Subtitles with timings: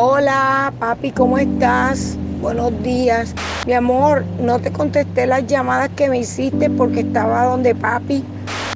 [0.00, 2.16] Hola, papi, ¿cómo estás?
[2.40, 3.34] Buenos días.
[3.66, 8.22] Mi amor, no te contesté las llamadas que me hiciste porque estaba donde papi.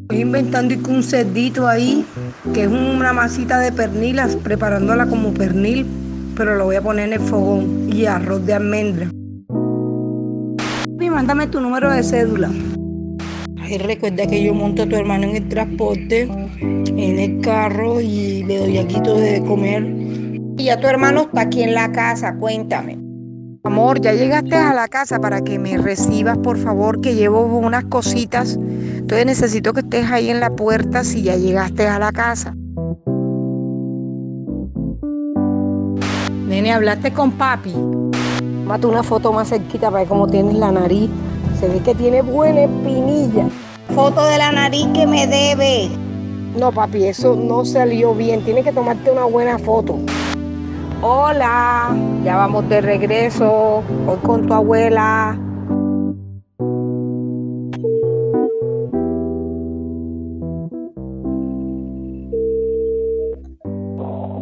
[0.01, 2.05] Estoy inventando un cerdito ahí,
[2.53, 5.87] que es una masita de pernilas, preparándola como pernil,
[6.37, 9.09] pero lo voy a poner en el fogón y arroz de almendra.
[11.01, 12.51] Y mándame tu número de cédula.
[13.61, 18.43] Ay, recuerda que yo monto a tu hermano en el transporte, en el carro y
[18.43, 20.02] le doy aquí todo de comer.
[20.57, 22.99] Y ya tu hermano está aquí en la casa, cuéntame.
[23.65, 27.85] Amor, ya llegaste a la casa para que me recibas, por favor, que llevo unas
[27.85, 28.55] cositas.
[28.57, 32.57] Entonces necesito que estés ahí en la puerta si ya llegaste a la casa.
[36.49, 37.73] Nene, ¿hablaste con papi?
[38.67, 41.09] Mate una foto más cerquita para ver cómo tienes la nariz.
[41.61, 43.47] Se ve que tiene buena espinilla.
[43.95, 45.89] Foto de la nariz que me debe.
[46.59, 48.45] No, papi, eso no salió bien.
[48.45, 49.99] Tienes que tomarte una buena foto.
[51.05, 53.83] Hola, ya vamos de regreso.
[54.07, 55.37] Hoy con tu abuela.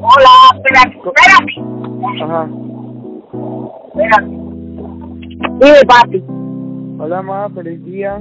[0.03, 1.53] Hola, espérate, espérate.
[2.23, 2.49] Ajá.
[3.89, 4.27] Espérate.
[5.61, 6.25] Dime, papi.
[6.99, 8.21] Hola, ma, feliz día.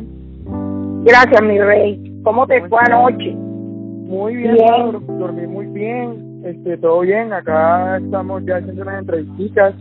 [1.03, 2.21] Gracias, mi rey.
[2.23, 3.31] ¿Cómo te fue anoche?
[3.33, 6.28] Muy bien, dormí muy bien.
[6.43, 7.33] Este, todo bien.
[7.33, 9.73] Acá estamos ya haciendo unas entrevistas.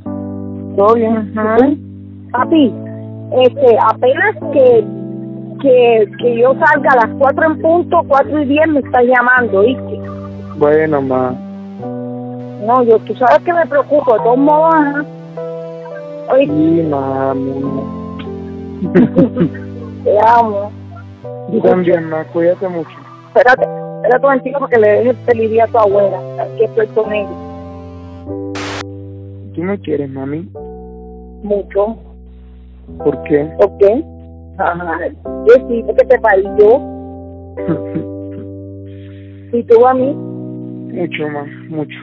[0.76, 1.34] Todo bien.
[2.30, 2.74] Papi,
[3.32, 4.84] este, apenas que,
[5.60, 9.60] que, que yo salga a las 4 en punto, 4 y 10 me estás llamando,
[9.62, 10.00] ¿viste?
[10.56, 11.34] Bueno, ma.
[12.66, 15.04] No, yo, tú sabes que me preocupo, de todos modos, ajá.
[16.32, 17.64] Oye, Sí, mami.
[20.04, 20.70] te amo.
[21.50, 22.24] Tú también, ma.
[22.24, 22.90] Cuídate mucho.
[23.28, 23.66] Espérate,
[24.08, 26.18] espérate un momentito porque le dejes feliz a tu abuela.
[26.40, 27.28] Aquí estoy con ella.
[29.54, 30.48] ¿Tú me quieres, mami?
[31.42, 31.98] Mucho.
[33.04, 33.46] ¿Por qué?
[33.58, 33.84] ¿Ok?
[34.58, 34.98] Ajá.
[35.46, 36.80] Yo sí, porque te parí yo.
[39.50, 40.12] Y tú a mí.
[40.12, 41.42] mucho, ma.
[41.70, 41.96] Mucho.